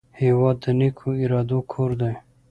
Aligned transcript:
هېواد 0.21 0.55
د 0.63 0.65
نیکو 0.79 1.09
ارادو 1.23 1.59
کور 1.71 1.91
دی. 2.01 2.13